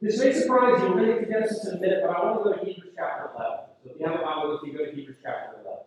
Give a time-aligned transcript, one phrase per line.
[0.00, 0.88] This may surprise you.
[0.88, 2.64] We're going to get to Genesis in a minute, but I want to go to
[2.64, 3.58] Hebrews chapter 11.
[3.84, 5.78] So if you have a Bible with you, go to Hebrews chapter 11.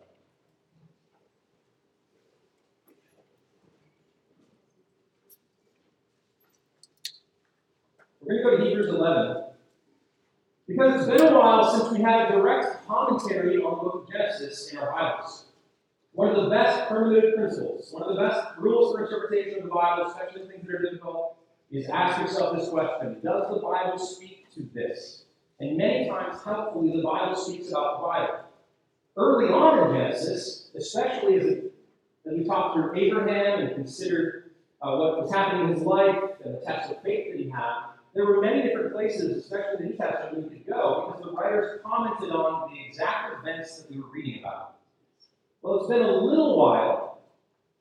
[8.20, 9.44] We're going to go to Hebrews 11.
[10.68, 14.12] Because it's been a while since we had a direct commentary on the book of
[14.12, 15.46] Genesis in our Bibles.
[16.12, 19.74] One of the best hermeneutic principles, one of the best rules for interpretation of the
[19.74, 21.36] Bible, especially things that are difficult,
[21.74, 25.24] is ask yourself this question Does the Bible speak to this?
[25.60, 28.40] And many times, helpfully, the Bible speaks about the Bible.
[29.16, 31.74] Early on in Genesis, especially as, it,
[32.26, 34.50] as we talked through Abraham and considered
[34.82, 37.94] uh, what was happening in his life and the test of faith that he had,
[38.14, 41.32] there were many different places, especially in the New Testament, we could go because the
[41.32, 44.76] writers commented on the exact events that we were reading about.
[45.62, 47.22] Well, it's been a little while,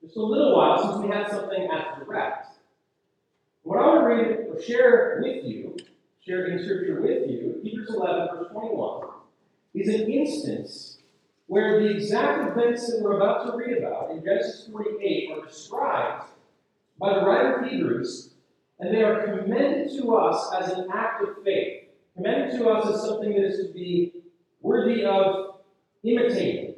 [0.01, 2.52] just a little while, since we had something as direct.
[3.63, 5.77] What I want to read or share with you,
[6.25, 9.07] share in Scripture with you, Hebrews 11, verse 21,
[9.73, 10.97] is an instance
[11.47, 16.25] where the exact events that we're about to read about in Genesis 48 are described
[16.99, 18.33] by the writer of Hebrews
[18.79, 21.83] and they are commended to us as an act of faith,
[22.17, 24.11] commended to us as something that is to be
[24.61, 25.55] worthy of
[26.03, 26.75] imitating.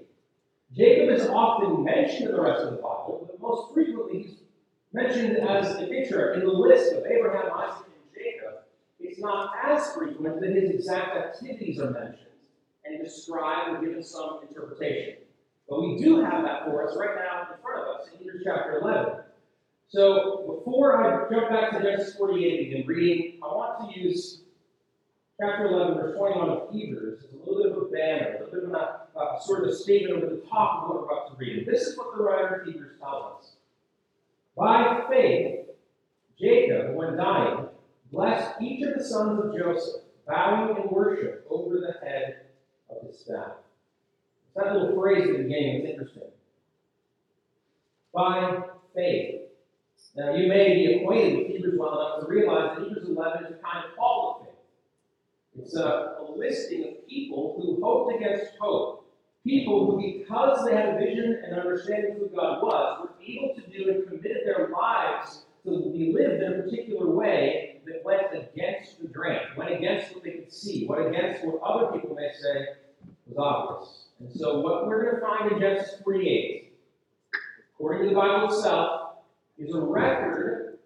[0.71, 4.37] Jacob is often mentioned in the rest of the Bible, but most frequently he's
[4.95, 8.63] mentioned as a picture in the list of Abraham, Isaac, and Jacob.
[9.01, 12.29] It's not as frequent that his exact activities are mentioned
[12.85, 15.17] and described or given some interpretation.
[15.69, 18.43] But we do have that for us right now in front of us in Hebrews
[18.45, 19.15] chapter 11.
[19.89, 24.43] So before I jump back to Genesis 48 and begin reading, I want to use
[25.39, 28.69] chapter 11, verse 21 of Hebrews as a little bit of a banner, a little
[28.69, 31.31] bit of a uh, sort of a statement over the top of what we're about
[31.31, 31.67] to read.
[31.67, 33.54] This is what the writer of Hebrews tells us.
[34.55, 35.67] By faith,
[36.39, 37.67] Jacob, when dying,
[38.11, 42.45] blessed each of the sons of Joseph, bowing in worship over the head
[42.89, 43.53] of his staff.
[44.55, 46.23] That little phrase at the beginning is interesting.
[48.13, 48.61] By
[48.93, 49.41] faith.
[50.15, 53.51] Now, you may be acquainted with Hebrews well enough to realize that Hebrews 11 is
[53.51, 54.55] a kind of hall of faith.
[55.59, 59.04] It's a, a listing of people who hoped against hope.
[59.45, 63.53] People who, because they had a vision and understanding of who God was, were able
[63.53, 68.23] to do and committed their lives to be lived in a particular way that went
[68.33, 72.31] against the grain, went against what they could see, went against what other people may
[72.41, 72.65] say
[73.27, 74.05] was obvious.
[74.19, 76.73] And so, what we're going to find in Genesis 48,
[77.75, 79.11] according to the Bible itself,
[79.57, 80.77] is a record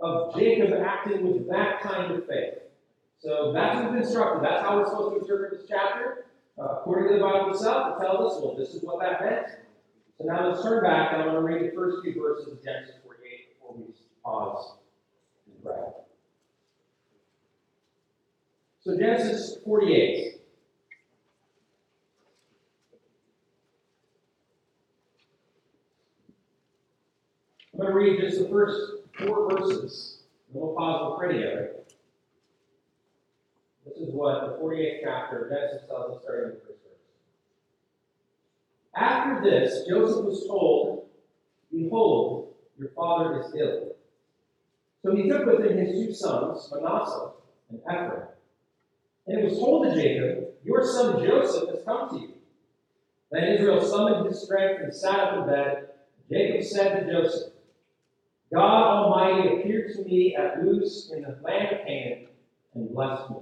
[0.00, 2.54] of Jacob acting with that kind of faith.
[3.18, 4.44] So that's what's instructed.
[4.44, 6.25] That's how we're supposed to interpret this chapter.
[6.58, 9.46] Uh, according to the Bible itself, it tells us, well, this is what that meant.
[10.16, 12.64] So now let's turn back and I'm going to read the first few verses of
[12.64, 13.84] Genesis 48 before we
[14.24, 14.78] pause
[15.46, 15.74] and pray.
[18.80, 20.40] So Genesis 48.
[27.74, 28.80] I'm going to read just the first
[29.18, 31.72] four verses, and we'll pause and pray together.
[33.86, 36.98] This is what the 48th chapter of Genesis tells us, starting in the first verse.
[38.96, 41.08] After this, Joseph was told,
[41.72, 43.94] Behold, your father is ill.
[45.02, 47.30] So he took with him his two sons, Manasseh
[47.70, 48.22] and Ephraim.
[49.26, 52.32] And it was told to Jacob, Your son Joseph has come to you.
[53.30, 55.88] Then Israel summoned his strength and sat up in bed.
[56.30, 57.52] Jacob said to Joseph,
[58.52, 62.26] God Almighty appeared to me at Luz in the land of Canaan
[62.74, 63.36] and blessed me,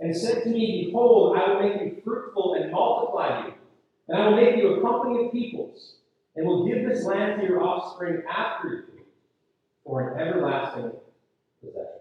[0.00, 3.54] and said to me, Behold, I will make you fruitful and multiply you,
[4.08, 5.96] and I will make you a company of peoples,
[6.34, 9.04] and will give this land to your offspring after you
[9.84, 10.92] for an everlasting
[11.60, 12.00] possession.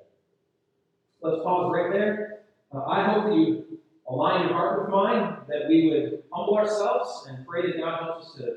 [1.21, 2.39] Let's pause right there.
[2.73, 7.27] Uh, I hope that you align your heart with mine, that we would humble ourselves
[7.29, 8.55] and pray that God helps us to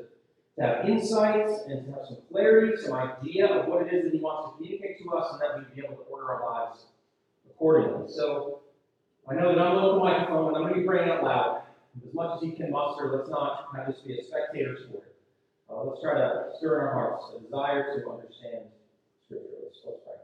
[0.59, 4.13] to have insights and to have some clarity, some idea of what it is that
[4.13, 6.87] He wants to communicate to us, and that we'd be able to order our lives
[7.49, 8.11] accordingly.
[8.13, 8.61] So
[9.31, 11.23] I know that I'm going to the microphone and I'm going to be praying out
[11.23, 11.63] loud.
[12.07, 15.15] As much as you can muster, let's not have this be a spectator sport.
[15.69, 18.65] Uh, let's try to stir in our hearts a desire to understand
[19.27, 19.49] Scripture.
[19.63, 20.15] Let's, let's pray.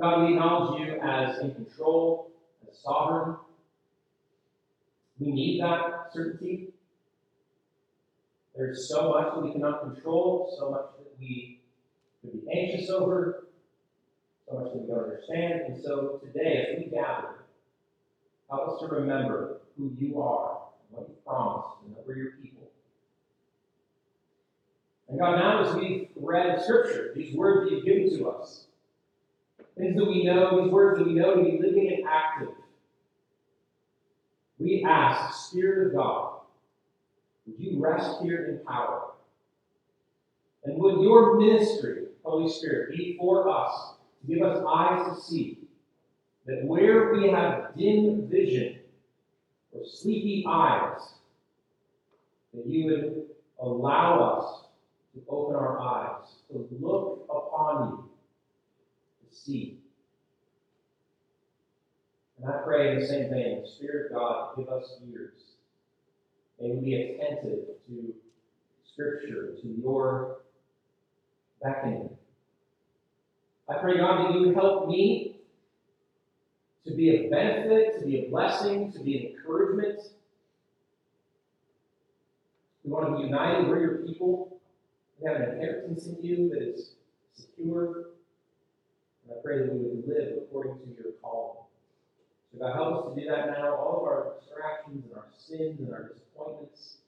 [0.00, 2.32] God, we acknowledge you as in control,
[2.68, 3.36] as sovereign.
[5.20, 6.70] We need that certainty.
[8.56, 11.60] There's so much that we cannot control, so much that we
[12.22, 13.45] could be anxious over,
[14.48, 15.62] so much that we don't understand.
[15.66, 17.44] And so today, as we gather,
[18.48, 20.58] help us to remember who you are,
[20.88, 22.68] and what you promised, and that we're your people.
[25.08, 28.66] And God, now as we've read Scripture, these words that you've given to us,
[29.76, 32.54] things that we know, these words that we know to be living and active.
[34.58, 36.40] We ask, Spirit of God,
[37.46, 39.10] would you rest here in power?
[40.64, 43.95] And would your ministry, Holy Spirit, be for us
[44.26, 45.58] give us eyes to see
[46.46, 48.78] that where we have dim vision
[49.72, 51.00] or sleepy eyes,
[52.54, 53.26] that you would
[53.60, 54.64] allow us
[55.14, 58.10] to open our eyes, to look upon you,
[59.28, 59.78] to see.
[62.38, 65.56] And I pray in the same vein, Spirit of God, give us ears.
[66.60, 68.14] May we be attentive to
[68.92, 70.38] Scripture, to your
[71.62, 72.10] beckoning.
[73.68, 75.36] I pray, God, that you help me
[76.86, 80.00] to be a benefit, to be a blessing, to be an encouragement.
[82.84, 83.66] We want to be united.
[83.66, 84.60] We're your people.
[85.20, 86.92] We have an inheritance in you that is
[87.34, 88.10] secure.
[89.24, 91.68] And I pray that we would live according to your call.
[92.52, 93.74] So God, help us to do that now.
[93.74, 96.98] All of our distractions and our sins and our disappointments,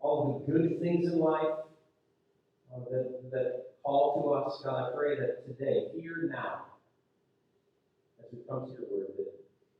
[0.00, 1.56] all the good things in life
[2.74, 6.64] uh, that, that call to us, God, I pray that today, here now,
[8.18, 9.34] as we come to your word, that,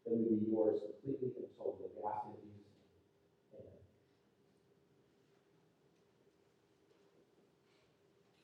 [0.05, 1.89] that we be yours completely and totally.
[1.97, 2.69] We ask in Jesus'.
[3.55, 3.73] Amen.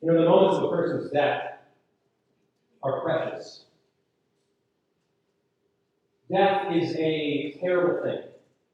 [0.01, 1.43] You know, the moments of a person's death
[2.83, 3.65] are precious.
[6.33, 8.23] Death is a terrible thing.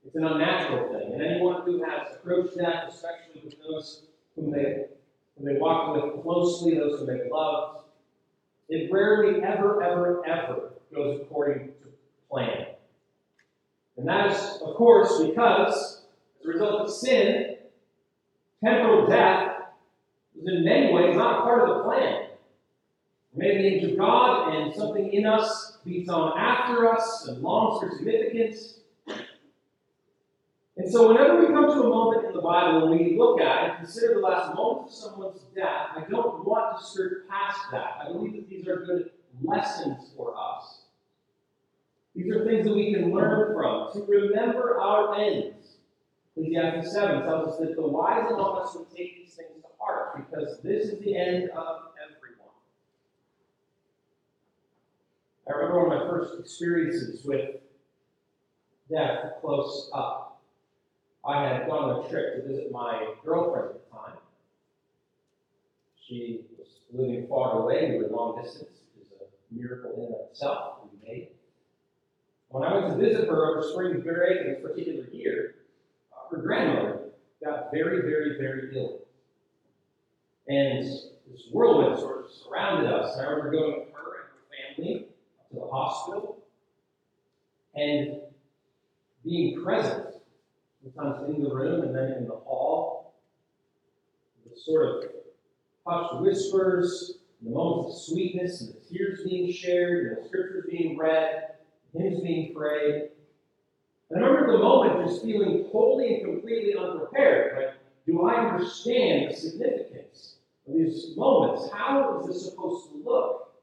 [0.06, 1.14] It's an unnatural thing.
[1.14, 4.02] And anyone who has approached death, especially with those
[4.36, 4.84] whom they,
[5.44, 7.84] they walk with closely, those whom they loved,
[8.68, 11.88] it rarely, ever, ever, ever goes according to
[12.30, 12.66] plan.
[13.96, 16.02] And that is, of course, because
[16.40, 17.56] as a result of sin,
[18.64, 19.52] temporal death
[20.38, 22.28] is in many ways not part of the plan.
[23.32, 27.80] We're the image of God, and something in us beats on after us and longs
[27.80, 28.78] for significance.
[30.76, 33.70] And so, whenever we come to a moment in the Bible and we look at
[33.70, 37.96] and consider the last moment of someone's death, I don't want to skirt past that.
[38.02, 39.10] I believe that these are good
[39.42, 40.82] lessons for us.
[42.14, 45.76] These are things that we can learn from, to remember our ends.
[46.36, 50.16] Ecclesiastes 7 tells us that the wise among us would take these things to heart,
[50.16, 52.52] because this is the end of everyone.
[55.48, 57.56] I remember one of my first experiences with
[58.90, 60.25] death close up.
[61.26, 64.18] I had gone on a trip to visit my girlfriend at the time.
[66.06, 67.90] She was living far away.
[67.90, 68.70] We were long distance.
[68.96, 70.78] It was a miracle in and itself.
[70.84, 71.28] We made.
[72.48, 75.56] When I went to visit her over spring break in this particular year,
[76.12, 77.10] uh, her grandmother
[77.44, 79.00] got very, very, very ill.
[80.48, 83.18] And this whirlwind sort of surrounded us.
[83.18, 85.06] I remember going with her and her family
[85.50, 86.38] to the hospital
[87.74, 88.20] and
[89.24, 90.15] being present,
[90.94, 93.14] sometimes in the room and then in the hall.
[94.44, 95.10] The sort of
[95.86, 100.96] hushed whispers, the moments of sweetness, and the tears being shared, and the scriptures being
[100.96, 101.54] read,
[101.94, 103.10] hymns being prayed.
[104.10, 107.56] And I remember the moment just feeling totally and completely unprepared.
[107.56, 107.74] Like,
[108.06, 110.36] do I understand the significance
[110.68, 111.68] of these moments?
[111.72, 113.54] How is this supposed to look?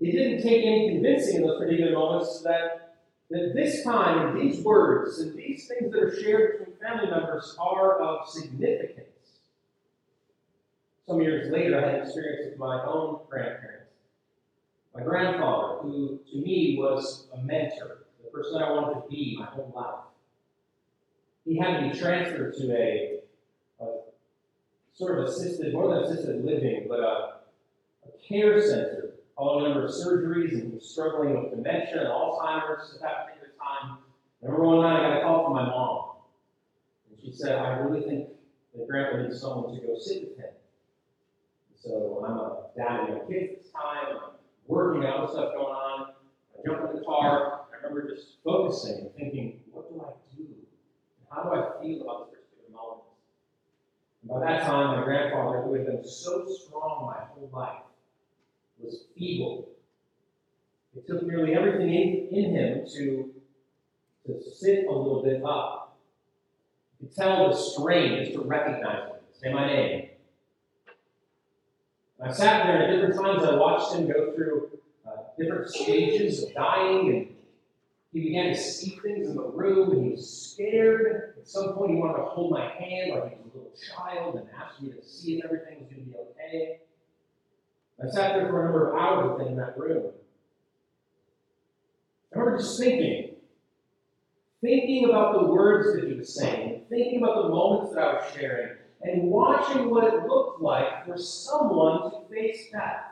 [0.00, 2.81] It didn't take any convincing in those particular moments that,
[3.32, 7.98] that this time these words and these things that are shared between family members are
[8.00, 9.06] of significance.
[11.06, 13.90] Some years later, I had an experience with my own grandparents.
[14.94, 19.46] My grandfather, who to me was a mentor, the person I wanted to be my
[19.46, 20.04] whole life.
[21.46, 23.18] He had be transferred to a,
[23.80, 23.86] a
[24.92, 27.36] sort of assisted, more than assisted living, but a,
[28.04, 29.01] a care center
[29.38, 33.98] a number of surgeries and was struggling with dementia and Alzheimer's at that particular time.
[34.42, 36.16] Remember one night I got a call from my mom.
[37.10, 38.28] And she said, I really think
[38.74, 40.52] that Grandpa needs someone to go sit with him.
[41.76, 44.16] So I'm a dad and kids at this time.
[44.16, 44.30] I'm
[44.66, 46.12] working, other stuff going on.
[46.54, 47.62] I jump in the car.
[47.72, 50.46] I remember just focusing and thinking, what do I do?
[51.30, 53.02] How do I feel about this particular moment?
[54.22, 57.82] And by that time, my grandfather, who had been so strong my whole life,
[58.78, 59.68] was feeble.
[60.96, 63.30] It took nearly everything in, in him to,
[64.26, 65.96] to sit a little bit up.
[67.00, 70.08] You could tell the strain just to recognize him, say my name.
[72.22, 76.54] I sat there, at different times I watched him go through uh, different stages of
[76.54, 77.34] dying, and
[78.12, 81.34] he began to see things in the room, and he was scared.
[81.36, 84.36] At some point, he wanted to hold my hand like he was a little child
[84.36, 86.78] and ask me to see if everything was going to be okay.
[88.02, 90.12] I sat there for a number of hours in that room.
[92.34, 93.36] I remember just thinking,
[94.60, 98.34] thinking about the words that he was saying, thinking about the moments that I was
[98.34, 103.04] sharing, and watching what it looked like for someone to face death.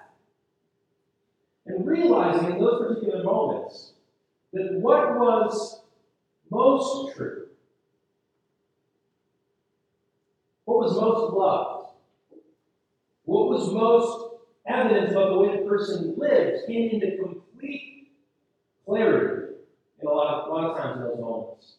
[1.66, 3.92] And realizing in those particular moments
[4.52, 5.82] that what was
[6.50, 7.46] most true,
[10.64, 11.92] what was most loved,
[13.24, 14.29] what was most
[14.70, 18.12] evident about the way the person lived came into complete
[18.86, 19.54] clarity
[20.00, 21.74] in a lot of, a lot of times in those moments.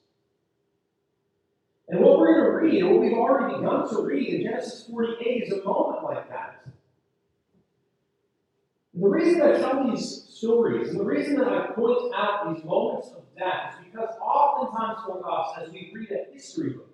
[1.89, 4.88] And what we're going to read, and what we've already begun to read in Genesis
[4.89, 6.65] 48, is a moment like that.
[8.93, 12.63] The reason that I tell these stories, and the reason that I point out these
[12.63, 16.89] moments of death, is because oftentimes for us, as we read a history book,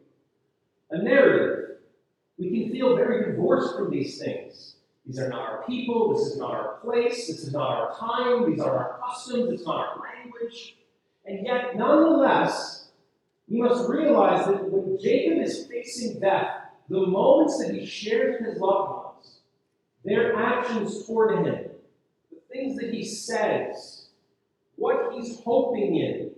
[0.89, 1.77] a narrative,
[2.38, 4.76] we can feel very divorced from these things.
[5.08, 8.52] These are not our people, this is not our place, this is not our time,
[8.52, 10.76] these are our customs, it's not our language.
[11.26, 12.90] And yet, nonetheless,
[13.48, 16.50] we must realize that when Jacob is facing death,
[16.90, 19.40] the moments that he shares with his loved ones,
[20.04, 21.70] their actions toward him,
[22.30, 24.08] the things that he says,
[24.76, 26.32] what he's hoping in,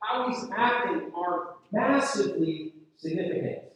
[0.00, 3.67] how he's acting are massively significant.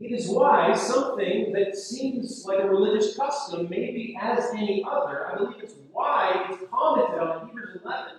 [0.00, 5.36] It is why something that seems like a religious custom, maybe as any other, I
[5.36, 8.14] believe it's why it's commented on in Hebrews 11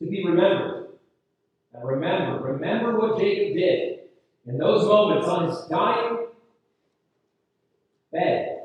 [0.00, 0.88] to be remembered.
[1.72, 4.00] Now remember, remember what Jacob did
[4.46, 6.26] in those moments on his dying
[8.12, 8.58] bed.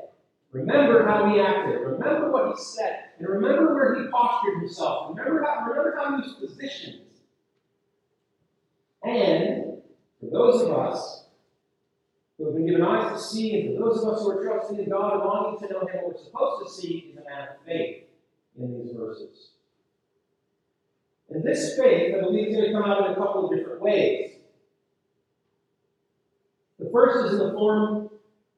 [0.50, 1.80] Remember how he acted.
[1.80, 3.04] Remember what he said.
[3.18, 5.16] And remember where he postured himself.
[5.16, 7.02] Remember how, remember how he was positioned.
[9.04, 9.82] And
[10.20, 11.27] for those of us
[12.38, 14.78] who have been given eyes to see, and for those of us who are trusting
[14.78, 17.48] in God and longing to know Him, what we're supposed to see is a man
[17.48, 18.04] of faith
[18.58, 19.50] in these verses.
[21.30, 23.82] And this faith, I believe, is going to come out in a couple of different
[23.82, 24.36] ways.
[26.78, 28.08] The first is in the form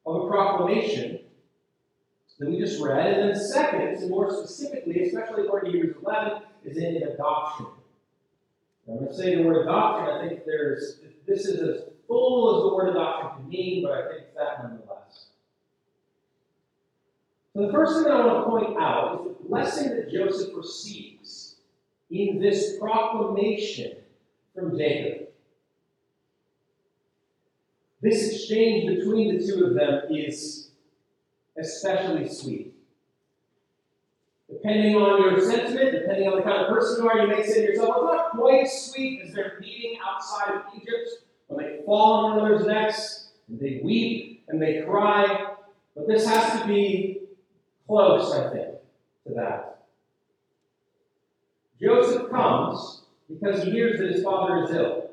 [0.07, 1.21] of a proclamation
[2.39, 6.43] that we just read, and then second, and more specifically, especially according to Hebrews 11,
[6.65, 7.67] is in adoption.
[8.89, 10.15] I'm going to say the word adoption.
[10.15, 14.09] I think there's this is as full as the word adoption can mean, but I
[14.09, 15.27] think it's that nonetheless.
[17.55, 21.57] So the first thing I want to point out is the blessing that Joseph receives
[22.11, 23.93] in this proclamation
[24.55, 25.29] from Jacob.
[28.03, 30.71] This exchange between the two of them is
[31.57, 32.75] especially sweet.
[34.51, 37.67] Depending on your sentiment, depending on the kind of person you are, you may say
[37.67, 41.83] to yourself, it's not quite as sweet as their meeting outside of Egypt when they
[41.85, 45.55] fall on one another's necks and they weep and they cry.
[45.95, 47.23] But this has to be
[47.87, 48.75] close, I think,
[49.27, 49.83] to that.
[51.81, 55.11] Joseph comes because he hears that his father is ill.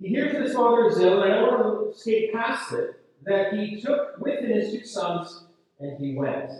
[0.00, 3.00] He hears that his father is ill, and I don't want to skate past it,
[3.24, 5.44] that he took with him his two sons
[5.80, 6.50] and he went.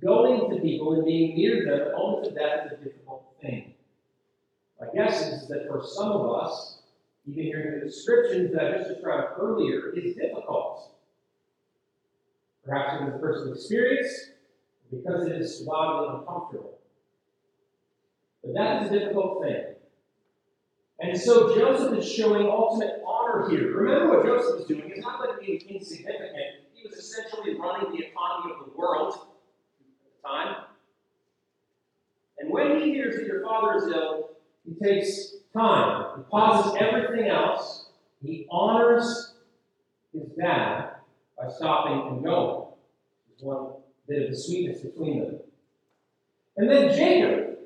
[0.00, 3.74] Going to people and being near them moments of death is a difficult thing.
[4.80, 6.78] My guess is that for some of us,
[7.26, 10.92] even hearing the descriptions that I just described earlier is difficult.
[12.64, 14.30] Perhaps because of personal experience,
[14.90, 16.78] because it is wildly uncomfortable.
[18.42, 19.64] But that is a difficult thing.
[21.00, 23.72] And so Joseph is showing ultimate honor here.
[23.72, 24.90] Remember what Joseph is doing.
[24.90, 26.66] It's not like being insignificant.
[26.74, 30.64] He was essentially running the economy of the world at the time.
[32.38, 34.27] And when he hears that your father is ill,
[34.68, 36.18] he takes time.
[36.18, 37.86] He pauses everything else.
[38.22, 39.34] He honors
[40.12, 40.90] his dad
[41.38, 42.66] by stopping and going.
[43.28, 43.72] There's one
[44.08, 45.36] bit of the sweetness between them.
[46.56, 47.58] And then Jacob,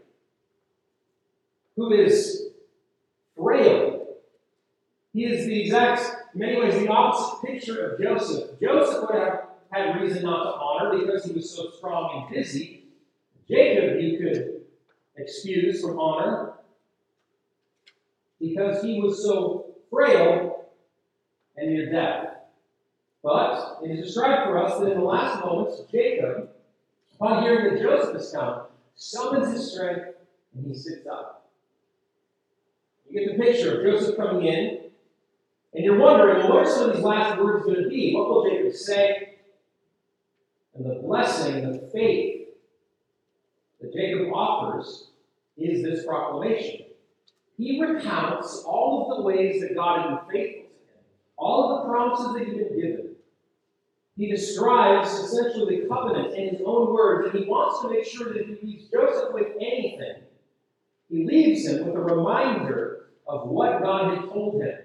[1.76, 2.48] who is
[3.36, 4.06] frail.
[5.14, 6.02] He is the exact,
[6.34, 8.60] in many ways, the opposite picture of Joseph.
[8.60, 12.84] Joseph would have had reason not to honor because he was so strong and busy.
[13.48, 14.62] Jacob, he could
[15.16, 16.51] excuse from honor
[18.42, 20.66] because he was so frail
[21.56, 22.34] and near death.
[23.22, 26.50] But it is described for us that in the last moments, Jacob,
[27.14, 28.62] upon hearing that Joseph has come,
[28.96, 30.08] summons his strength
[30.54, 31.48] and he sits up.
[33.08, 34.80] You get the picture of Joseph coming in,
[35.74, 38.14] and you're wondering, well, what are some of these last words going to be?
[38.14, 39.36] What will Jacob say?
[40.74, 42.48] And the blessing, the faith
[43.80, 45.10] that Jacob offers
[45.56, 46.81] is this proclamation.
[47.58, 51.04] He recounts all of the ways that God had been faithful to him,
[51.36, 53.08] all of the promises that he'd been given.
[54.16, 58.32] he describes essentially the covenant in his own words, and he wants to make sure
[58.32, 60.22] that if he leaves Joseph with anything,
[61.08, 64.78] he leaves him with a reminder of what God had told him.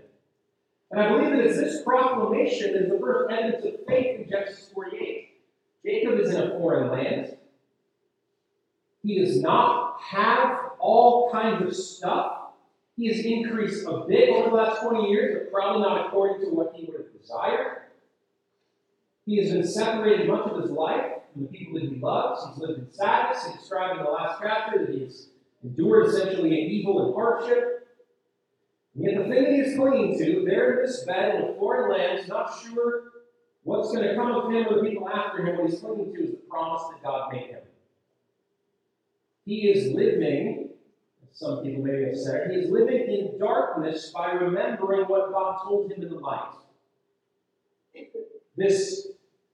[0.92, 4.30] And I believe that it's this proclamation that is the first evidence of faith in
[4.30, 5.30] Genesis 48.
[5.86, 7.38] Jacob is in a foreign land.
[9.04, 12.37] He does not have all kinds of stuff.
[12.98, 16.56] He has increased a bit over the last 20 years, but probably not according to
[16.56, 17.84] what he would have desired.
[19.28, 22.42] He has been separated much of his life from the people that he loves.
[22.48, 23.46] He's lived in sadness.
[23.46, 25.28] He described in the last chapter that he has
[25.64, 27.88] endured essentially an evil and hardship.
[28.96, 31.92] And yet, the thing that he's clinging to, there in this bed in a foreign
[31.92, 33.04] land, is not sure
[33.62, 35.58] what's going to come of him or the people after him.
[35.58, 37.60] What he's clinging to is the promise that God made him.
[39.46, 40.67] He is living,
[41.38, 45.92] some people may have said, he is living in darkness by remembering what God told
[45.92, 46.54] him in the light.
[48.56, 49.10] This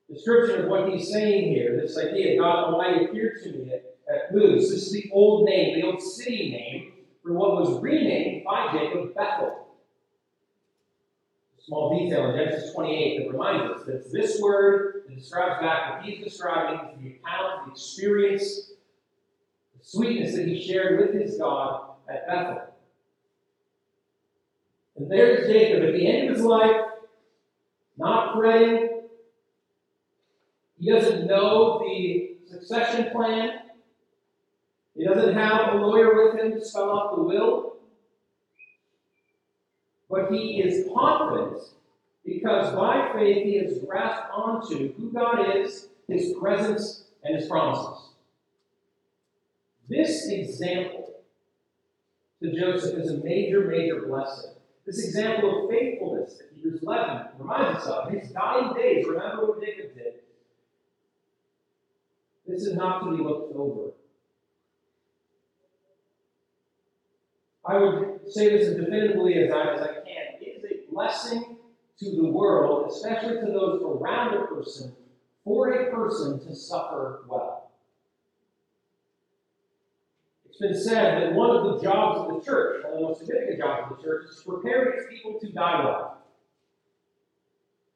[0.10, 4.70] description of what he's saying here, this idea, God Almighty appeared to me at, Luz.
[4.70, 9.13] This is the old name, the old city name for what was renamed by Jacob
[9.13, 9.68] Bethel.
[11.60, 16.06] Small detail in Genesis 28 that reminds us that this word that describes back what
[16.06, 18.73] he's describing the account, the experience,
[19.84, 22.62] sweetness that he shared with his God at Bethel.
[24.96, 26.82] And there's Jacob at the end of his life,
[27.98, 29.02] not praying.
[30.80, 33.60] he doesn't know the succession plan.
[34.96, 37.78] He doesn't have a lawyer with him to spell out the will.
[40.10, 41.60] But he is confident
[42.24, 48.12] because by faith he has grasped onto who God is, his presence, and his promises.
[49.90, 51.13] This example
[52.42, 54.52] to Joseph is a major, major blessing.
[54.86, 58.12] This example of faithfulness that Hebrews 11 reminds us of.
[58.12, 60.13] His dying days, remember what Jacob did.
[62.48, 63.92] This is not to be looked over.
[67.66, 70.42] I would say this as definitively as I, as I can.
[70.42, 71.57] It is a blessing
[72.00, 74.94] to the world, especially to those around a person,
[75.46, 77.52] for a person to suffer well.
[80.53, 83.20] It's been said that one of the jobs of the church, one of the most
[83.22, 86.22] significant jobs of the church, is to prepare its people to die well.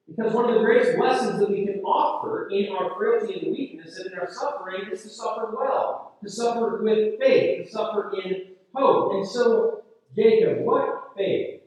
[0.08, 4.00] Because one of the greatest lessons that we can offer in our frailty and weakness
[4.00, 8.54] and in our suffering is to suffer well, to suffer with faith, to suffer in
[8.74, 9.14] hope.
[9.14, 9.84] And so,
[10.16, 11.62] Jacob, what faith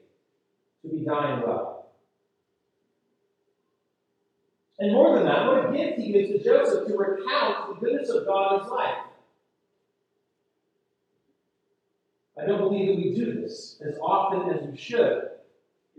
[0.83, 1.92] to be dying well?
[4.81, 8.09] And more than that, what a gift he gives to Joseph to recount the goodness
[8.09, 8.96] of God in his life.
[12.40, 15.31] I don't believe that we do this as often as we should.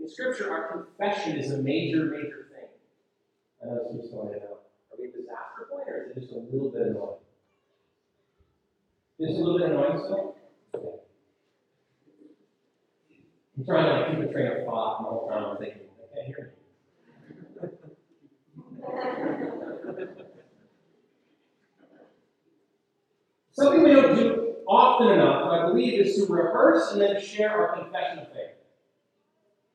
[0.00, 2.68] In Scripture, our confession is a major, major thing.
[3.62, 4.58] I know going to know.
[4.90, 7.18] Are we a disaster point, or is it just a little bit annoying?
[9.20, 10.36] Just a little bit annoying still?
[10.74, 10.96] Okay.
[13.58, 15.82] I'm trying to keep a train of thought the whole time I'm thinking,
[16.26, 16.52] hear
[19.98, 20.08] you.
[23.52, 27.76] Something we don't do often enough, I believe, is to rehearse and then share our
[27.82, 28.50] confession of faith.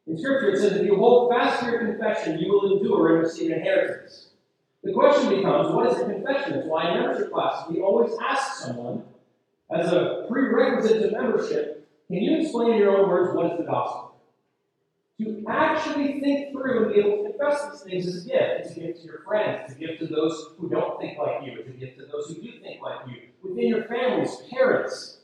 [0.07, 3.23] In Scripture, it says, if you hold fast to your confession, you will endure and
[3.23, 4.29] receive inheritance.
[4.83, 6.53] The question becomes, what is a confession?
[6.53, 9.03] That's why in membership classes, we always ask someone,
[9.69, 13.65] as a prerequisite to membership, can you explain in your own words what is the
[13.65, 14.06] gospel?
[15.19, 18.43] To actually think through and be able to confess these things is a gift.
[18.59, 19.61] It's a gift to your friends.
[19.63, 21.57] It's a gift to those who don't think like you.
[21.59, 23.21] It's a gift to those who do think like you.
[23.41, 25.21] Within your families, parents,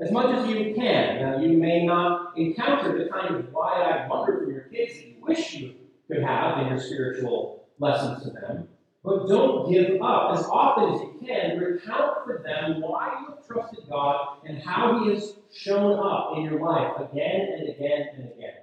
[0.00, 1.20] as much as you can.
[1.20, 5.16] Now, you may not encounter the kind of wide-eyed wonder from your kids that you
[5.20, 5.74] wish you
[6.06, 8.68] could have in your spiritual lessons to them,
[9.04, 10.38] but don't give up.
[10.38, 15.02] As often as you can, recount for them why you have trusted God and how
[15.02, 18.54] He has shown up in your life again and again and again.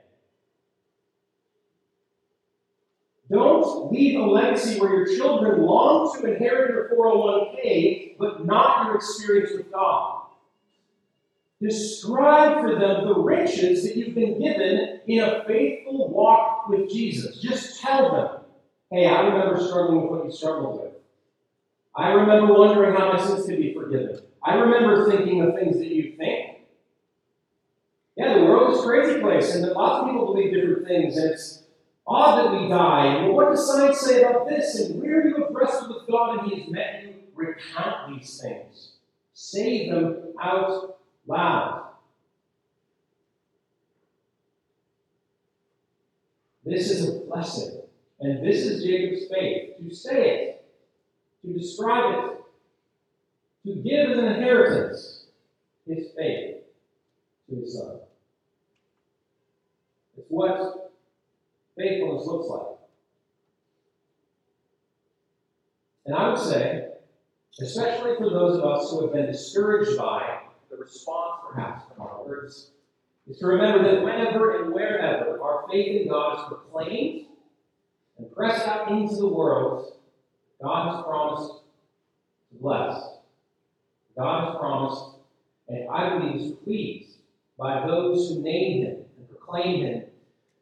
[3.31, 8.95] Don't leave a legacy where your children long to inherit your 401k, but not your
[8.95, 10.23] experience with God.
[11.61, 17.39] Describe for them the riches that you've been given in a faithful walk with Jesus.
[17.39, 18.41] Just tell them,
[18.89, 20.93] hey, I remember struggling with what you struggled with.
[21.95, 24.19] I remember wondering how my sins could be forgiven.
[24.43, 26.57] I remember thinking the things that you think.
[28.17, 31.31] Yeah, the world is a crazy place, and lots of people believe different things, and
[31.31, 31.60] it's
[32.11, 33.23] odd that we die.
[33.23, 34.79] Well, what does science say about this?
[34.79, 38.93] And where you have wrestled with God and He has met you, recount these things.
[39.33, 41.91] Say them out loud.
[46.65, 47.81] This is a blessing.
[48.19, 50.65] And this is Jacob's faith to say it,
[51.43, 52.37] to describe it,
[53.65, 55.25] to give as an inheritance
[55.87, 56.57] his faith
[57.49, 57.99] to his son.
[60.17, 60.90] It's what
[61.77, 62.77] faithfulness looks like.
[66.05, 66.87] And I would say,
[67.61, 72.25] especially for those of us who have been discouraged by the response perhaps from our
[72.25, 72.71] words,
[73.27, 77.27] is to remember that whenever and wherever our faith in God is proclaimed
[78.17, 79.93] and pressed out into the world,
[80.61, 81.53] God has promised
[82.51, 83.03] to bless.
[84.17, 85.03] God has promised,
[85.69, 87.17] and I believe is pleased
[87.57, 90.03] by those who name Him and proclaim Him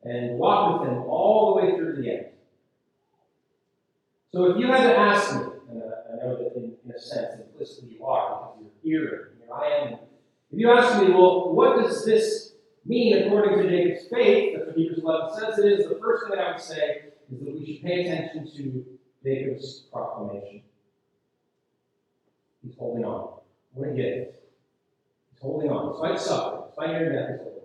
[0.04, 2.26] and walk with Him all the way through the end.
[4.32, 7.42] So if you had to ask me, and I know that in, in a sense
[7.42, 9.94] implicitly you are because you're here and here I am.
[10.52, 12.54] If you ask me, well, what does this
[12.86, 14.58] mean according to Jacob's faith?
[14.58, 15.90] that Hebrews 11 says it is.
[15.90, 18.86] The first thing that I would say is that we should pay attention to
[19.24, 20.62] Jacob's proclamation.
[22.64, 23.40] He's holding on.
[23.74, 24.36] What a gift.
[25.32, 25.92] He's holding on.
[25.92, 27.59] Despite suffering, despite your death, he's holding.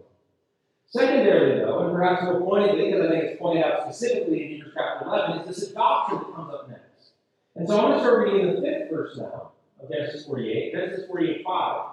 [0.94, 4.74] Secondarily, though, and perhaps more pointedly, because I think it's pointed out specifically in Hebrews
[4.76, 7.10] chapter 11, is this adoption that comes up next.
[7.56, 9.50] And so I'm going to start reading in the fifth verse now
[9.82, 11.90] of Genesis 48, Genesis 48 5.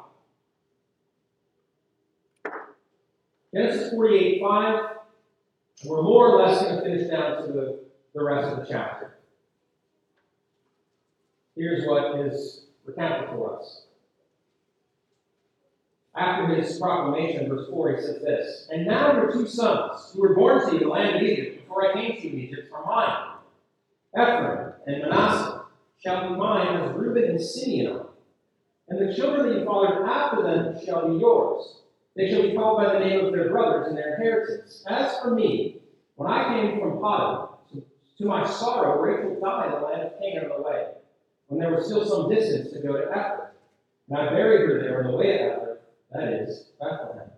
[3.55, 4.89] Genesis 48 5,
[5.85, 7.79] we're more or less going to finish down to the,
[8.13, 9.17] the rest of the chapter.
[11.55, 13.85] Here's what is recounted for us.
[16.21, 20.35] After his proclamation, verse 4, he says this And now your two sons, who were
[20.35, 22.71] born to you in the land of Egypt, before I came to you in Egypt,
[22.71, 23.37] are mine.
[24.13, 25.63] Ephraim and Manasseh
[26.03, 28.01] shall be mine as Reuben and Simeon.
[28.89, 31.77] And the children that you fathered after them shall be yours.
[32.15, 34.83] They shall be called by the name of their brothers and their inheritance.
[34.87, 35.77] As for me,
[36.17, 37.83] when I came from Padan,
[38.19, 40.87] to my sorrow, Rachel died in the land of Canaan on the way,
[41.47, 43.47] when there was still some distance to go to Ephrath.
[44.07, 45.70] And I buried her there on the way to Ephrath,
[46.11, 47.29] that is, Bethlehem.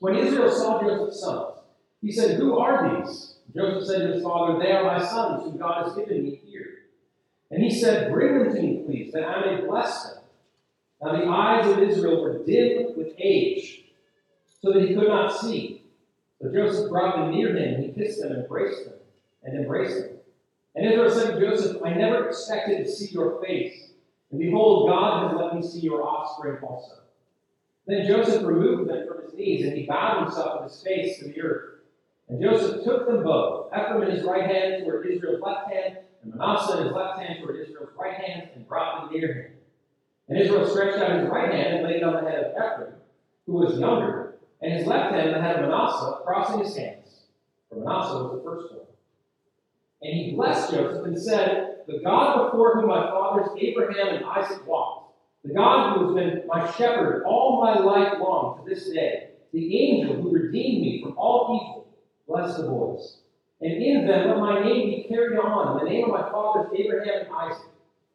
[0.00, 1.58] When Israel saw Joseph's sons,
[2.00, 3.36] he said, Who are these?
[3.54, 6.66] Joseph said to his father, They are my sons, whom God has given me here.
[7.50, 10.22] And he said, Bring them to me, please, that I may bless them.
[11.02, 13.84] Now the eyes of Israel were dim with age,
[14.60, 15.82] so that he could not see.
[16.40, 18.94] But Joseph brought them near him, and he kissed them, and embraced them,
[19.44, 20.16] and embraced them.
[20.74, 23.90] And Israel said to Joseph, I never expected to see your face,
[24.30, 27.02] and behold, God has let me see your offspring also.
[27.86, 31.26] Then Joseph removed them from his knees, and he bowed himself with his face to
[31.26, 31.80] the earth.
[32.28, 36.34] And Joseph took them both, Ephraim in his right hand toward Israel's left hand, and
[36.34, 39.52] Manasseh in his left hand toward Israel's right hand, and brought them near him.
[40.28, 42.94] And Israel stretched out his right hand and laid it on the head of Ephraim,
[43.46, 47.24] who was younger, and his left hand on the head of Manasseh, crossing his hands.
[47.68, 48.86] For Manasseh was the firstborn.
[50.02, 54.66] And he blessed Joseph and said, The God before whom my fathers Abraham and Isaac
[54.66, 55.01] walked,
[55.44, 59.76] the God who has been my shepherd all my life long to this day, the
[59.78, 61.86] angel who redeemed me from all evil,
[62.28, 63.18] bless the boys.
[63.60, 66.72] And in them let my name be carried on, in the name of my fathers
[66.76, 67.66] Abraham and Isaac,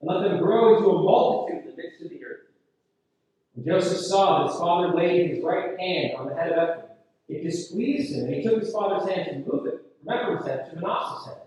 [0.01, 2.41] and let them grow into a multitude in the midst of the earth.
[3.53, 6.83] When Joseph saw that his father laid his right hand on the head of Ephraim,
[7.29, 10.61] it displeased him, and he took his father's hand and moved it from Ephraim's hand
[10.69, 11.39] to Manasseh's hand.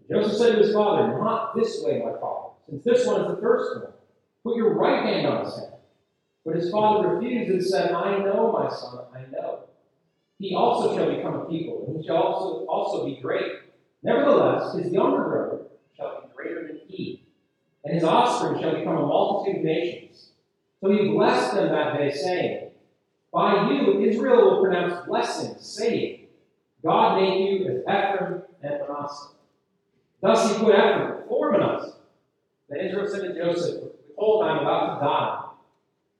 [0.00, 3.34] And Joseph said to his father, Not this way, my father, since this one is
[3.34, 3.92] the first one.
[4.44, 5.72] Put your right hand on his head.
[6.44, 9.60] But his father refused and said, I know, my son, I know.
[10.38, 13.52] He also shall become a people, and he shall also, also be great.
[14.02, 15.62] Nevertheless, his younger brother
[15.96, 17.22] shall be greater than he,
[17.84, 20.30] and his offspring shall become a multitude of nations.
[20.82, 22.70] So he blessed them that day, saying,
[23.32, 26.26] By you Israel will pronounce blessings, saying,
[26.82, 29.28] God made you as Ephraim and Manasseh.
[30.20, 31.94] Thus he put Ephraim before Manasseh.
[32.68, 35.44] Then Israel said to Joseph, Behold, I am about to die,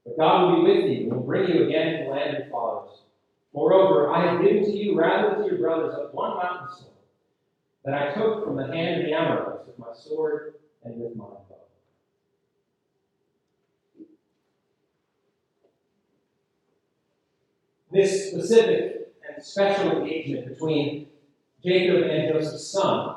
[0.04, 2.42] but God will be with you and will bring you again to the land of
[2.44, 3.02] your fathers.
[3.52, 6.90] Moreover, I have given to you rather than to your brothers of one mountain stone
[7.84, 11.24] that I took from the hand of the Amorites with my sword and with my
[11.24, 11.40] bow.
[17.92, 21.06] This specific and special engagement between
[21.62, 23.14] Jacob and Joseph's son,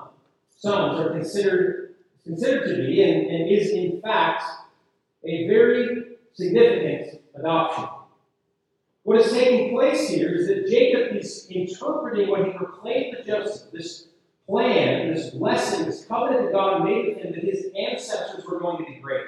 [0.56, 4.44] sons are considered considered to be and, and is in fact
[5.28, 7.86] a very significant adoption.
[9.04, 13.72] What is taking place here is that Jacob is interpreting what he proclaimed to Joseph,
[13.72, 14.08] this
[14.48, 18.78] plan, this blessing, this covenant that God made with him, that his ancestors were going
[18.78, 19.28] to be great.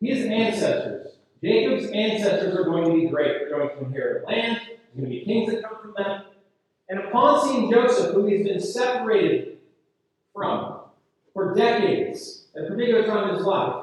[0.00, 3.38] His ancestors, Jacob's ancestors, are going to be great.
[3.38, 6.22] They're going to inherit land, there's going to be kings that come from them.
[6.88, 9.58] And upon seeing Joseph, who he's been separated
[10.34, 10.80] from
[11.32, 13.77] for decades, at a particular time in his life,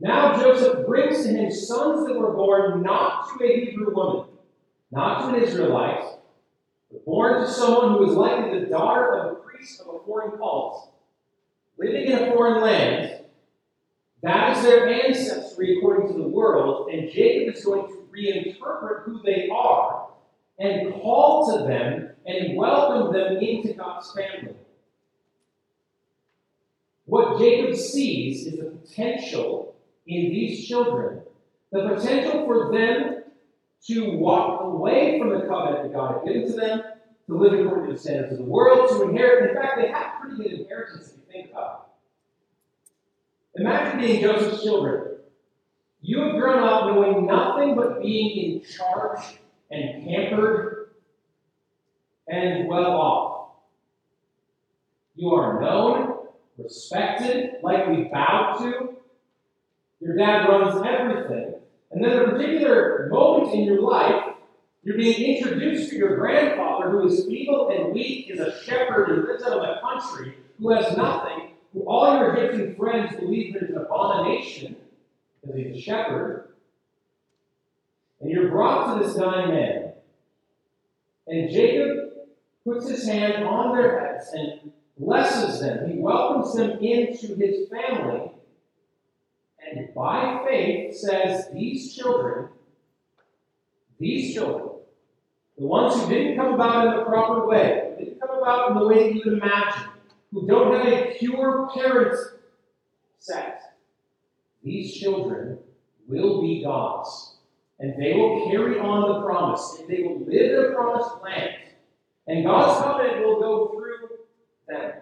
[0.00, 4.26] now Joseph brings to him sons that were born not to a Hebrew woman,
[4.90, 6.04] not to an Israelite,
[6.90, 10.38] but born to someone who was likely the daughter of a priest of a foreign
[10.38, 10.92] cult,
[11.78, 13.24] living in a foreign land.
[14.22, 19.22] That is their ancestry according to the world, and Jacob is going to reinterpret who
[19.22, 20.08] they are
[20.58, 24.56] and call to them and welcome them into God's family.
[27.04, 29.67] What Jacob sees is the potential
[30.08, 31.20] in these children,
[31.70, 33.24] the potential for them
[33.86, 36.82] to walk away from the covenant that God had given to them,
[37.26, 39.50] to live according to the standards of the world, to inherit.
[39.50, 41.90] In fact, they have pretty good inheritance if you think about
[43.54, 43.60] it.
[43.60, 45.18] Imagine being Joseph's children.
[46.00, 49.20] You have grown up knowing nothing but being in charge
[49.70, 50.90] and pampered
[52.28, 53.50] and well off.
[55.16, 58.97] You are known, respected, likely bowed to.
[60.00, 61.54] Your dad runs everything.
[61.90, 64.34] And then at a particular moment in your life,
[64.84, 69.24] you're being introduced to your grandfather who is feeble and weak, is a shepherd and
[69.24, 73.70] lives out of the country, who has nothing, who all your Egyptian friends believe is
[73.70, 74.76] an abomination
[75.40, 76.48] because he's a shepherd.
[78.20, 79.92] And you're brought to this dying man.
[81.26, 82.10] And Jacob
[82.64, 85.90] puts his hand on their heads and blesses them.
[85.90, 88.30] He welcomes them into his family.
[89.70, 92.48] And by faith says, These children,
[93.98, 94.70] these children,
[95.58, 98.86] the ones who didn't come about in the proper way, didn't come about in the
[98.86, 99.88] way that you would imagine,
[100.32, 102.16] who don't have a pure parent
[103.18, 103.76] set,
[104.62, 105.58] these children
[106.06, 107.36] will be God's.
[107.80, 111.54] And they will carry on the promise, and they will live a promised land.
[112.26, 114.08] And God's covenant will go through
[114.66, 114.92] them.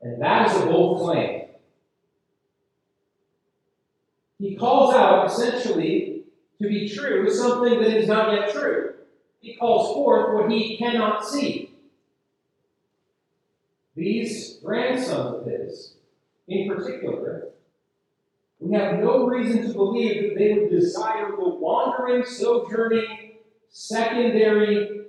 [0.00, 1.43] And that is a bold claim.
[4.44, 6.24] He calls out, essentially,
[6.60, 8.92] to be true something that is not yet true.
[9.40, 11.72] He calls forth what he cannot see.
[13.96, 15.94] These grandsons of his,
[16.46, 17.48] in particular,
[18.60, 23.36] we have no reason to believe that they would desire the wandering, sojourning,
[23.70, 25.06] secondary,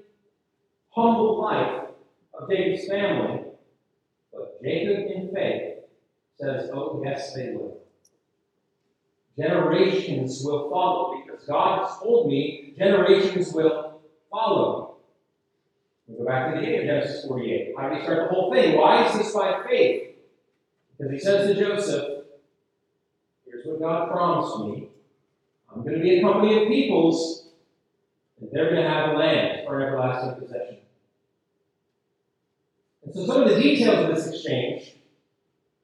[0.92, 1.90] humble life
[2.34, 3.42] of Jacob's family.
[4.32, 5.80] But Jacob, in faith,
[6.40, 7.85] says, Oh, yes, they will.
[9.38, 14.96] Generations will follow because God has told me generations will follow.
[16.08, 17.74] We go back to the beginning of Genesis 48.
[17.78, 18.78] How do we start the whole thing?
[18.78, 20.16] Why is this by faith?
[20.98, 22.26] Because he says to Joseph,
[23.46, 24.90] Here's what God promised me.
[25.74, 27.48] I'm going to be a company of peoples,
[28.40, 30.78] and they're going to have a land for an everlasting possession.
[33.04, 34.96] And so some of the details of this exchange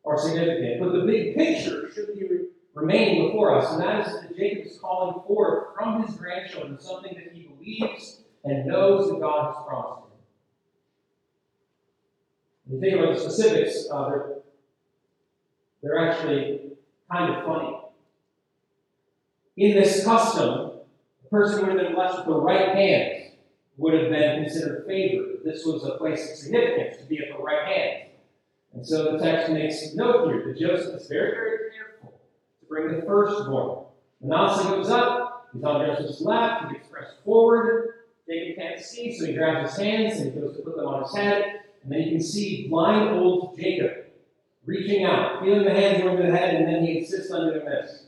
[0.05, 2.25] are significant, but the big picture should be
[2.73, 7.13] remaining before us, and that is that Jacob is calling forth from his grandchildren something
[7.13, 10.19] that he believes and knows that God has promised him.
[12.65, 14.33] When you think about the specifics, uh, they're,
[15.83, 16.61] they're actually
[17.11, 17.77] kind of funny.
[19.57, 20.71] In this custom,
[21.23, 23.33] the person who would have been blessed with the right hand
[23.77, 25.39] would have been considered favored.
[25.43, 28.03] This was a place of significance to be at the right hand.
[28.73, 31.70] And so the text makes note here that Joseph is very, very
[32.71, 33.85] bring the firstborn.
[34.21, 37.95] Manasseh goes up, he's on Joseph's left, he gets pressed forward.
[38.27, 41.03] Jacob can't see, so he grabs his hands and he goes to put them on
[41.03, 41.61] his head.
[41.83, 44.05] And then you can see blind old Jacob
[44.65, 48.05] reaching out, feeling the hands over the head, and then he insists on doing this.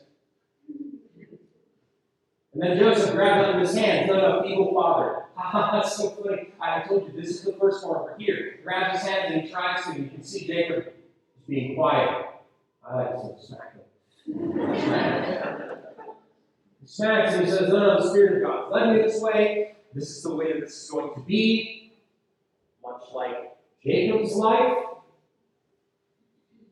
[2.53, 5.19] And then Joseph grabs onto his hands, no, no, feeble father.
[5.35, 6.53] Ha ha, that's so funny.
[6.61, 8.53] I told you, this is the first one over here.
[8.55, 9.99] He grabs his hands and he tries to.
[9.99, 10.93] You can see Jacob
[11.49, 12.27] being quiet.
[12.87, 13.82] I like to smack him.
[16.85, 19.75] Smacks and he says, No, no, the Spirit of God led me this way.
[19.93, 21.93] This is the way that this is going to be.
[22.83, 24.77] Much like Jacob's life.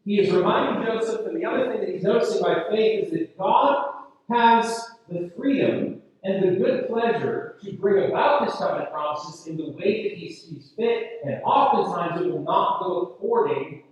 [0.03, 3.37] He is reminding Joseph, and the other thing that he's noticing by faith is that
[3.37, 3.93] God
[4.29, 9.69] has the freedom and the good pleasure to bring about his covenant promises in the
[9.71, 13.83] way that he sees fit, and oftentimes it will not go according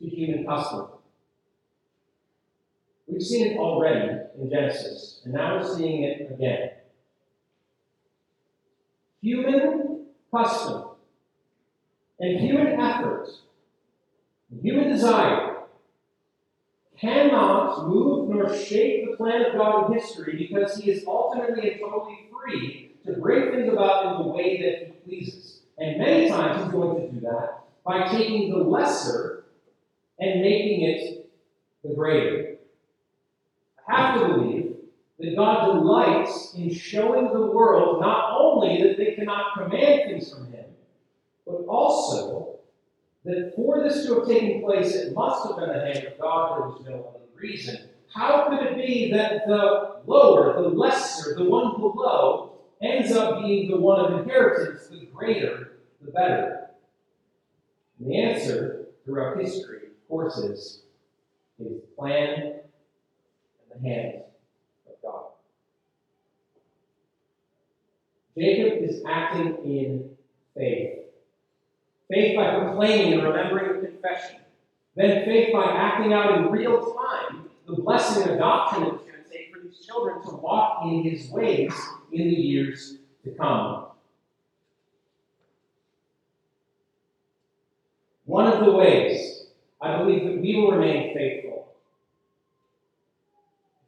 [0.00, 0.88] to human custom.
[3.18, 6.70] We've seen it already in Genesis, and now we're seeing it again.
[9.20, 10.90] Human custom
[12.20, 13.28] and human effort,
[14.52, 15.62] and human desire
[16.96, 21.80] cannot move nor shape the plan of God in history because he is ultimately and
[21.80, 25.62] totally free to bring things about in the way that he pleases.
[25.76, 29.42] And many times he's going to do that by taking the lesser
[30.20, 31.28] and making it
[31.82, 32.57] the greater.
[33.88, 34.76] Have to believe
[35.18, 40.52] that God delights in showing the world not only that they cannot command things from
[40.52, 40.66] him,
[41.46, 42.58] but also
[43.24, 46.58] that for this to have taken place, it must have been the hand of God.
[46.58, 47.88] There was no other reason.
[48.14, 53.70] How could it be that the lower, the lesser, the one below, ends up being
[53.70, 56.70] the one of inheritance, the greater, the better?
[57.98, 60.82] And the answer throughout history, of course, is
[61.58, 62.60] his plan
[63.72, 64.22] the hand
[64.86, 65.24] of God.
[68.36, 70.10] Jacob is acting in
[70.56, 70.98] faith.
[72.10, 74.40] Faith by proclaiming and remembering the confession.
[74.96, 79.22] Then faith by acting out in real time the blessing and adoption it was going
[79.22, 81.72] to take for these children to walk in his ways
[82.12, 83.86] in the years to come.
[88.24, 89.46] One of the ways
[89.80, 91.47] I believe that we will remain faithful.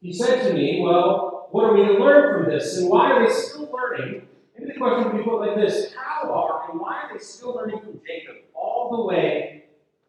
[0.00, 2.78] He said to me, Well, what are we to learn from this?
[2.78, 4.26] And why are they still learning?
[4.56, 7.54] Maybe the question would be put like this How are and why are they still
[7.54, 9.64] learning from Jacob all the way,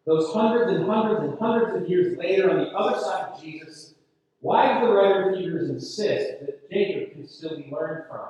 [0.06, 3.96] those hundreds and hundreds and hundreds of years later on the other side of Jesus?
[4.40, 8.30] Why do the writer of Hebrews insist that Jacob can still be learned from?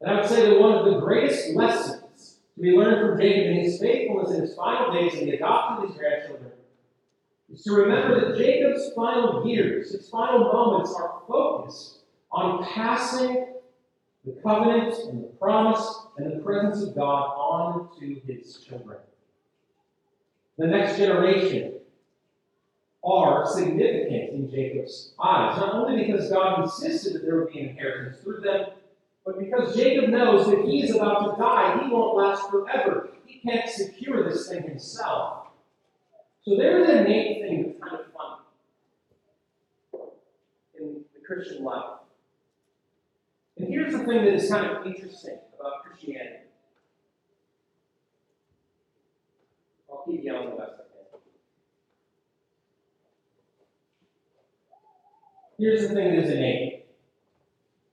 [0.00, 3.46] And I would say that one of the greatest lessons to be learned from Jacob
[3.52, 6.49] in his faithfulness in his final days in the adoption of his grandchildren
[7.52, 13.46] is to remember that Jacob's final years, his final moments, are focused on passing
[14.24, 18.98] the covenant and the promise and the presence of God on to his children.
[20.58, 21.74] The next generation
[23.02, 28.18] are significant in Jacob's eyes, not only because God insisted that there would be inheritance
[28.22, 28.66] through them,
[29.24, 33.08] but because Jacob knows that he is about to die, he won't last forever.
[33.24, 35.39] He can't secure this thing himself.
[36.44, 40.04] So there is a innate thing that's kind of funny
[40.78, 41.98] in the Christian life.
[43.58, 46.46] And here's the thing that is kind of interesting about Christianity.
[49.90, 51.20] I'll keep yelling the best I can.
[55.58, 56.86] Here's the thing that is innate.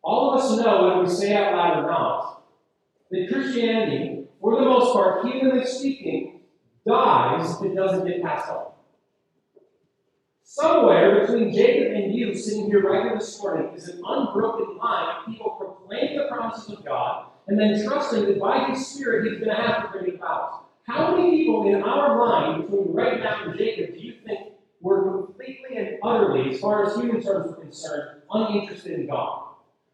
[0.02, 2.44] All of us know, whether we say out loud or not,
[3.12, 6.37] that Christianity, for the most part, humanly speaking,
[6.88, 8.72] dies it doesn't get passed on.
[10.44, 15.18] Somewhere between Jacob and you, sitting here right here this morning, is an unbroken line
[15.18, 19.40] of people proclaiming the promises of God and then trusting that by His Spirit He's
[19.44, 20.66] going to have to bring it about.
[20.88, 25.26] How many people in our line, between right now and Jacob, do you think were
[25.26, 29.50] completely and utterly, as far as human terms are concerned, uninterested in God?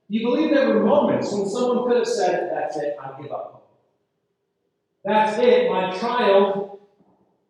[0.08, 3.68] You believe there were moments when someone could have said, That's it, I give up?
[5.04, 6.74] That's it, my child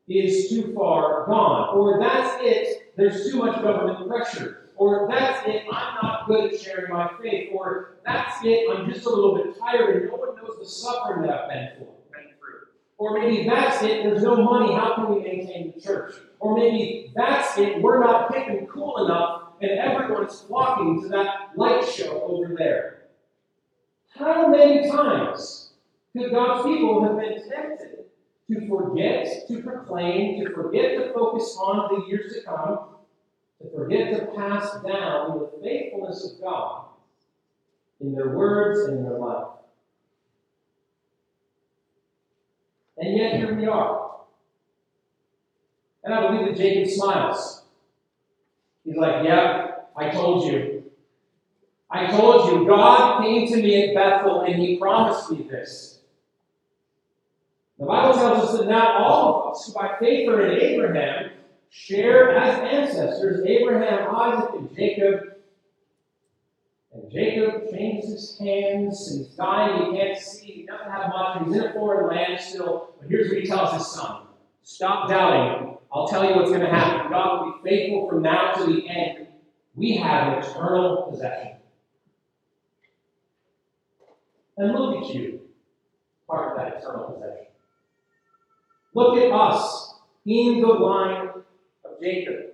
[0.07, 1.75] is too far gone.
[1.75, 4.71] Or that's it, there's too much government pressure.
[4.75, 7.51] Or that's it, I'm not good at sharing my faith.
[7.53, 11.21] Or that's it, I'm just a little bit tired and no one knows the suffering
[11.23, 11.87] that I've been through.
[12.97, 16.15] Or maybe that's it, there's no money, how can we maintain the church?
[16.39, 21.85] Or maybe that's it, we're not and cool enough and everyone's flocking to that light
[21.87, 23.07] show over there.
[24.15, 25.71] How many times
[26.15, 28.02] could God's people have been tempted
[28.49, 32.89] to forget to proclaim, to forget to focus on the years to come,
[33.61, 36.85] to forget to pass down the faithfulness of God
[38.01, 39.47] in their words and in their life?
[42.97, 44.11] And yet here we are.
[46.03, 47.63] And I believe that Jacob smiles.
[48.83, 50.83] He's like, Yeah, I told you.
[51.89, 52.67] I told you.
[52.67, 55.92] God came to me at Bethel and he promised me this.
[57.79, 61.31] The Bible tells us that not all of us by faith are in Abraham
[61.69, 65.21] share as ancestors Abraham, Isaac, and Jacob.
[66.93, 69.91] And Jacob changes his hands and he's dying.
[69.91, 70.45] He can't see.
[70.45, 71.47] He doesn't have much.
[71.47, 72.93] He's in a foreign land still.
[72.99, 74.27] But here's what he tells his son
[74.61, 75.77] Stop doubting.
[75.91, 77.11] I'll tell you what's going to happen.
[77.11, 79.27] God will be faithful from now to the end.
[79.75, 81.57] We have an eternal possession.
[84.57, 85.41] And look at you,
[86.27, 87.47] part of that eternal possession.
[88.93, 91.29] Look at us in the line
[91.85, 92.51] of Jacob.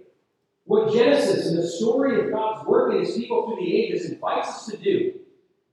[0.66, 4.50] What Genesis and the story of God's work in his people through the ages invites
[4.50, 5.14] us to do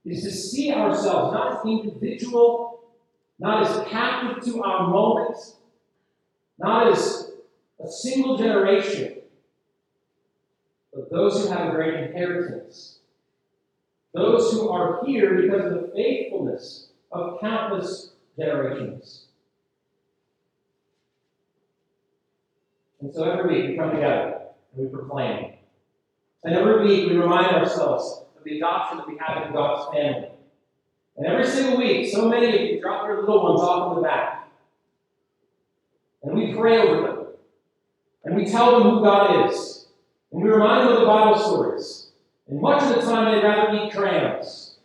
[0.04, 2.80] is to see ourselves not as individual,
[3.38, 5.56] not as captive to our moments,
[6.58, 7.32] not as
[7.84, 9.18] a single generation,
[10.94, 13.00] but those who have a great inheritance.
[14.14, 19.25] those who are here because of the faithfulness of countless generations.
[23.06, 24.40] And so every week we come together
[24.74, 25.52] and we proclaim.
[26.42, 30.30] And every week we remind ourselves of the adoption that we have in God's family.
[31.16, 34.08] And every single week, so many of you drop your little ones off in the
[34.08, 34.48] back.
[36.24, 37.26] And we pray over them.
[38.24, 39.86] And we tell them who God is.
[40.32, 42.08] And we remind them of the Bible stories.
[42.48, 44.78] And much of the time they'd rather eat crayons.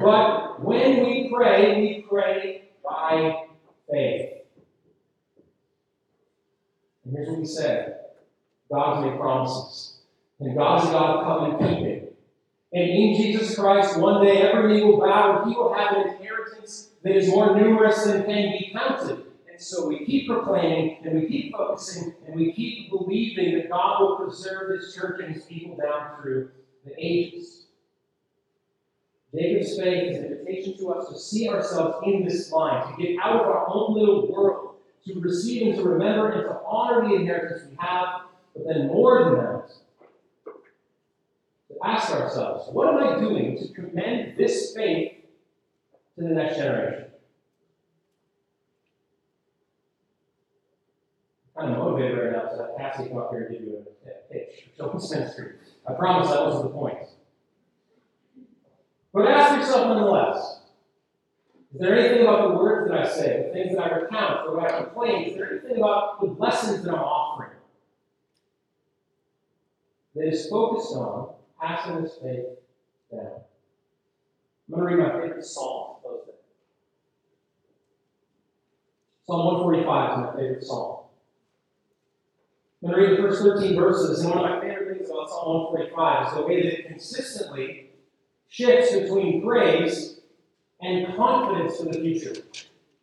[0.00, 3.46] But when we pray, we pray by
[3.90, 4.35] faith.
[7.06, 7.92] And here's what we say
[8.70, 9.92] God's made promises.
[10.40, 12.08] And God's God of covenant keeping.
[12.72, 16.08] And in Jesus Christ, one day every knee will bow and he will have an
[16.08, 19.24] inheritance that is more numerous than can be counted.
[19.50, 24.02] And so we keep proclaiming and we keep focusing and we keep believing that God
[24.02, 26.50] will preserve his church and his people down through
[26.84, 27.66] the ages.
[29.34, 33.16] Jacob's faith is an invitation to us to see ourselves in this line, to get
[33.22, 34.55] out of our own little world,
[35.06, 38.22] to receive and to remember and to honor the inheritance we have,
[38.54, 39.70] but then more than that,
[41.68, 45.12] to ask ourselves, what am I doing to commend this faith
[46.16, 47.04] to the next generation?
[51.58, 54.68] I'm motivated right now, so that Cassie come up here and give you a pitch.
[54.76, 55.52] Don't spend street.
[55.88, 56.98] I promise that wasn't the point.
[59.14, 60.60] But ask yourself nonetheless,
[61.76, 64.56] is there anything about the words that I say, the things that I recount, or
[64.56, 67.50] what I complain, is there anything about the lessons that I'm offering
[70.14, 72.46] that is focused on passing this faith
[73.12, 73.40] down?
[74.66, 76.20] I'm going to read my favorite psalm to close.
[79.26, 81.00] Psalm 145 is my favorite psalm.
[82.82, 85.28] I'm going to read the first 13 verses, and one of my favorite things about
[85.28, 87.90] Psalm 145 is the way that it consistently
[88.48, 90.15] shifts between praise
[90.80, 92.34] and confidence for the future.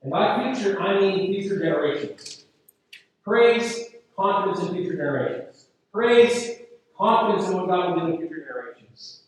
[0.02, 2.46] And by future, I mean future generations.
[3.24, 5.66] Praise, confidence in future generations.
[5.92, 6.60] Praise,
[6.98, 9.22] confidence in what God will do in future generations.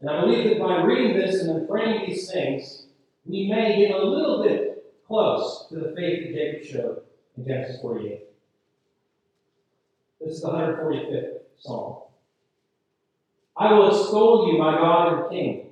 [0.00, 2.86] And I believe that by reading this and then praying these things,
[3.24, 7.02] we may get a little bit close to the faith that Jacob showed
[7.36, 8.20] in Genesis 48.
[10.20, 12.02] This is the 145th Psalm.
[13.56, 15.71] I will extol you, my God and King,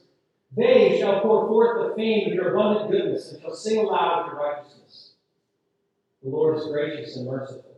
[0.55, 4.27] They shall pour forth the fame of your abundant goodness, and shall sing aloud of
[4.27, 5.11] your righteousness.
[6.23, 7.77] The Lord is gracious and merciful,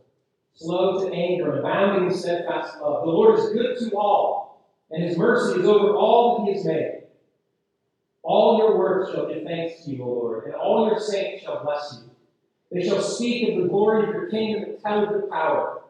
[0.54, 3.04] slow to anger, and abounding in steadfast love.
[3.04, 6.64] The Lord is good to all, and his mercy is over all that he has
[6.66, 7.02] made.
[8.22, 11.62] All your works shall give thanks to you, O Lord, and all your saints shall
[11.62, 12.10] bless you.
[12.72, 15.82] They shall speak of the glory of your kingdom and tell of your power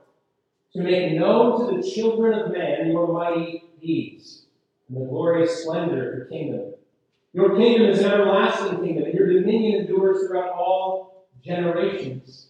[0.74, 4.45] to make known to the children of man your mighty deeds
[4.89, 6.73] and the glorious splendor of your kingdom.
[7.35, 12.47] Your kingdom is an everlasting kingdom, and your dominion endures throughout all generations.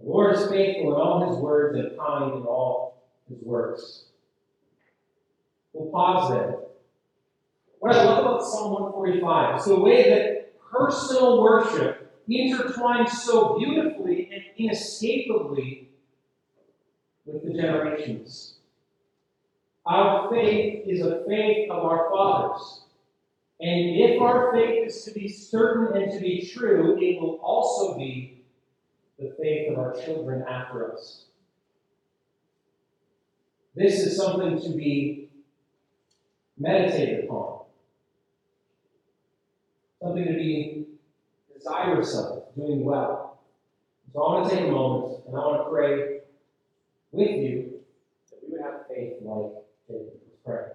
[0.00, 4.06] The Lord is faithful in all his words and kind in all his works.
[5.72, 6.56] We'll pause there.
[7.78, 14.28] What I love about Psalm 145 is the way that personal worship intertwines so beautifully
[14.32, 15.88] and inescapably
[17.26, 18.56] with the generations.
[19.86, 22.83] Our faith is a faith of our fathers.
[23.60, 27.96] And if our faith is to be certain and to be true, it will also
[27.96, 28.42] be
[29.18, 31.26] the faith of our children after us.
[33.76, 35.30] This is something to be
[36.58, 37.64] meditated upon,
[40.00, 40.86] something to be
[41.52, 43.40] desirous of, doing well.
[44.12, 46.18] So I want to take a moment and I want to pray
[47.10, 47.80] with you
[48.30, 49.52] that we would have faith like
[49.88, 50.12] David.
[50.12, 50.73] Let's pray.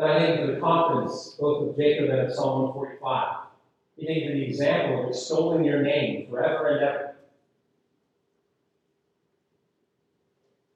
[0.00, 3.36] God, I for the confidence both of Jacob and of Psalm 145.
[3.98, 7.16] We thank you for the example of extolling your name forever and ever.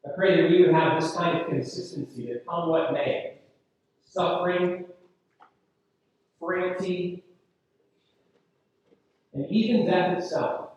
[0.04, 3.38] I pray that we would have this kind of consistency that come what may.
[4.04, 4.84] Suffering,
[6.38, 7.24] frailty,
[9.32, 10.72] and even death itself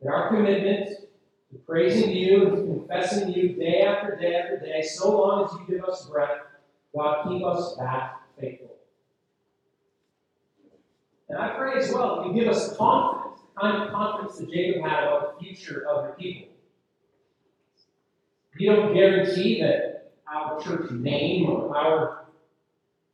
[0.00, 0.88] that our commitment
[1.52, 5.76] to praising you and confessing you day after day after day, so long as you
[5.76, 6.38] give us breath,
[6.94, 8.76] God, keep us that faithful.
[11.28, 14.50] And I pray as well that you give us confidence, the kind of confidence that
[14.50, 16.48] Jacob had about the future of your people.
[18.58, 22.26] You don't guarantee that our church name or our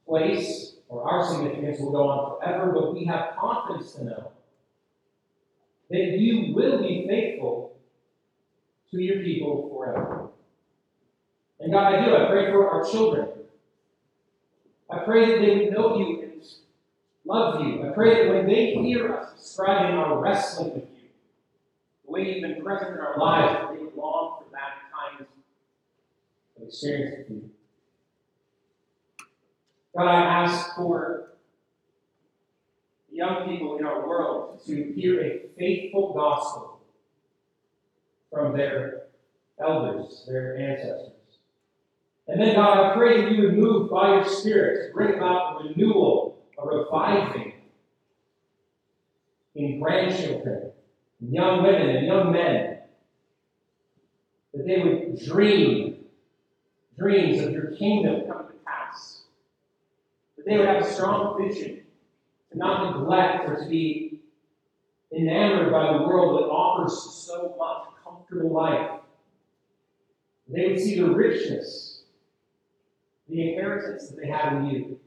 [0.06, 4.32] place or our significance will go on forever, but we have confidence to know
[5.90, 7.76] that you will be faithful
[8.90, 10.30] to your people forever.
[11.60, 12.16] And God, I do.
[12.16, 13.28] I pray for our children.
[14.90, 16.42] I pray that they would know you and
[17.24, 17.86] love you.
[17.86, 21.08] I pray that when they hear us describing our wrestling with you,
[22.04, 25.26] the way you've been present in our lives, that they would long for that kind
[25.26, 27.50] of experience with you.
[29.96, 31.32] God, I ask for
[33.10, 36.80] young people in our world to hear a faithful gospel
[38.30, 39.04] from their
[39.58, 41.15] elders, their ancestors.
[42.28, 45.62] And then, God, I pray that you would move by your Spirit to bring about
[45.62, 47.52] renewal, a reviving
[49.54, 50.72] in grandchildren,
[51.20, 52.78] in young women, and young men.
[54.52, 55.96] That they would dream
[56.98, 59.22] dreams of your kingdom coming to pass.
[60.36, 61.82] That they would have a strong vision
[62.50, 64.20] to not neglect or to be
[65.14, 69.00] enamored by the world that offers so much comfortable life.
[70.48, 71.85] They would see the richness,
[73.28, 75.00] the inheritance that they have in you.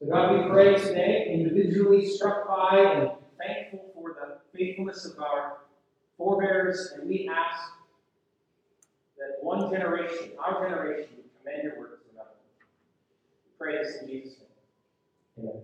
[0.00, 5.58] So, God, we pray today, individually struck by and thankful for the faithfulness of our
[6.16, 7.62] forebears, and we ask
[9.18, 12.30] that one generation, our generation, would commend your words to another.
[13.44, 14.36] We pray this in Jesus'
[15.36, 15.48] name.
[15.48, 15.62] Amen.